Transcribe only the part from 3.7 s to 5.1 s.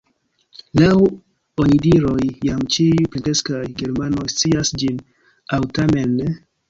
germanoj scias ĝin–